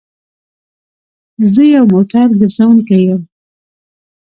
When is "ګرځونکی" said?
2.39-2.99